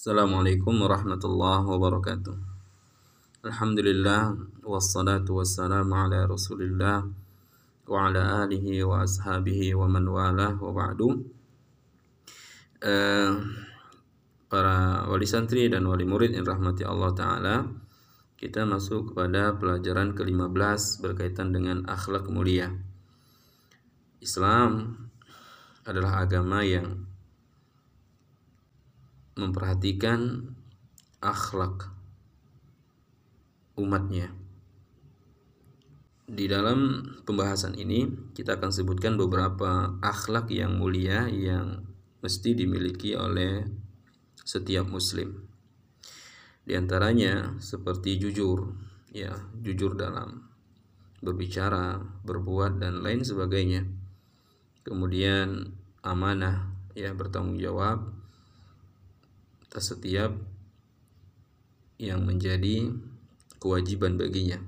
[0.00, 2.32] Assalamualaikum warahmatullahi wabarakatuh.
[3.44, 4.32] Alhamdulillah
[4.64, 7.04] wassalatu wassalamu ala Rasulillah
[7.84, 11.20] wa ala alihi wa ashabihi wa man wala wa ba'du.
[12.80, 13.44] Uh,
[14.48, 17.56] para wali santri dan wali murid yang rahmati Allah taala,
[18.40, 22.72] kita masuk kepada pelajaran ke-15 berkaitan dengan akhlak mulia.
[24.24, 24.96] Islam
[25.84, 27.04] adalah agama yang
[29.38, 30.50] memperhatikan
[31.20, 31.92] akhlak
[33.76, 34.32] umatnya.
[36.30, 41.82] Di dalam pembahasan ini kita akan sebutkan beberapa akhlak yang mulia yang
[42.22, 43.66] mesti dimiliki oleh
[44.46, 45.50] setiap muslim.
[46.62, 48.70] Di antaranya seperti jujur,
[49.10, 50.46] ya, jujur dalam
[51.18, 53.90] berbicara, berbuat dan lain sebagainya.
[54.86, 55.74] Kemudian
[56.06, 58.19] amanah, ya, bertanggung jawab
[59.70, 60.34] atas setiap
[62.02, 62.90] yang menjadi
[63.62, 64.58] kewajiban baginya.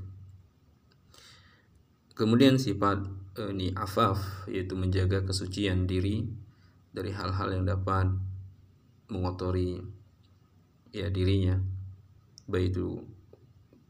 [2.15, 3.03] Kemudian sifat
[3.35, 6.23] eh, ini afaf yaitu menjaga kesucian diri
[6.95, 8.15] dari hal-hal yang dapat
[9.11, 9.83] mengotori
[10.95, 11.59] ya dirinya
[12.47, 13.03] baik itu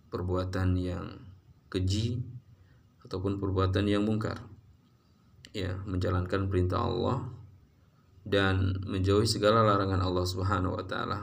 [0.08, 1.20] perbuatan yang
[1.68, 2.24] keji
[3.04, 4.38] ataupun perbuatan yang mungkar
[5.52, 7.41] ya menjalankan perintah Allah
[8.32, 11.20] dan menjauhi segala larangan Allah Subhanahu wa taala.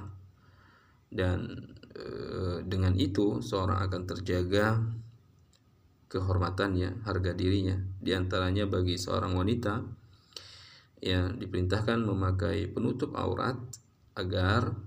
[1.09, 1.57] Dan
[1.97, 2.05] e,
[2.61, 4.77] dengan itu seorang akan terjaga
[6.05, 7.81] kehormatannya, harga dirinya.
[7.97, 9.81] Di antaranya bagi seorang wanita
[11.01, 13.57] yang diperintahkan memakai penutup aurat
[14.13, 14.77] agar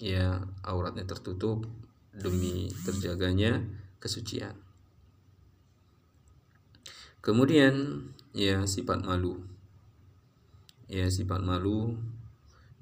[0.00, 1.68] ya auratnya tertutup
[2.16, 3.60] demi terjaganya
[4.00, 4.56] kesucian.
[7.20, 9.55] Kemudian ya sifat malu
[10.86, 11.98] ya sifat malu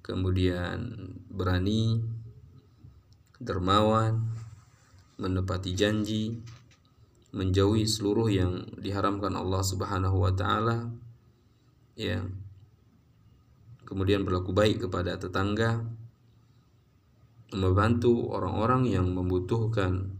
[0.04, 0.92] kemudian
[1.32, 2.04] berani
[3.40, 4.20] dermawan
[5.16, 6.44] menepati janji
[7.34, 10.86] menjauhi seluruh yang diharamkan Allah Subhanahu wa taala.
[11.98, 12.22] Ya
[13.84, 15.84] kemudian berlaku baik kepada tetangga
[17.54, 20.10] membantu orang-orang yang membutuhkan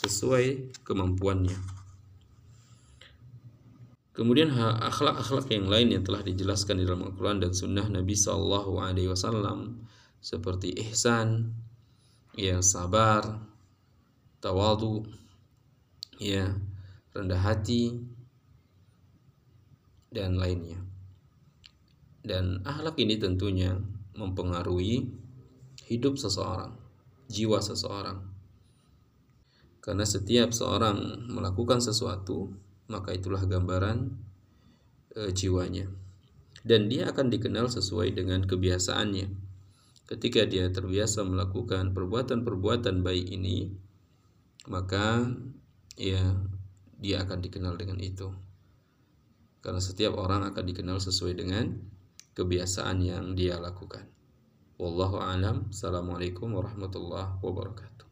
[0.00, 1.81] sesuai kemampuannya
[4.12, 9.08] Kemudian akhlak-akhlak yang lain yang telah dijelaskan di dalam Al-Quran dan Sunnah Nabi Sallallahu Alaihi
[9.08, 9.88] Wasallam
[10.20, 11.56] seperti ihsan,
[12.36, 13.40] ya sabar,
[14.44, 15.08] tawadu,
[16.20, 16.52] ya
[17.16, 18.04] rendah hati
[20.12, 20.76] dan lainnya.
[22.20, 23.80] Dan akhlak ini tentunya
[24.12, 25.08] mempengaruhi
[25.88, 26.76] hidup seseorang,
[27.32, 28.20] jiwa seseorang.
[29.82, 32.52] Karena setiap seorang melakukan sesuatu
[32.88, 34.10] maka itulah gambaran
[35.14, 35.90] e, jiwanya.
[36.62, 39.26] Dan dia akan dikenal sesuai dengan kebiasaannya.
[40.06, 43.70] Ketika dia terbiasa melakukan perbuatan-perbuatan baik ini,
[44.70, 45.26] maka
[45.98, 46.38] ya
[47.02, 48.30] dia akan dikenal dengan itu.
[49.62, 51.70] Karena setiap orang akan dikenal sesuai dengan
[52.34, 54.06] kebiasaan yang dia lakukan.
[54.78, 55.70] Wallahu alam.
[55.70, 58.11] Assalamualaikum warahmatullahi wabarakatuh.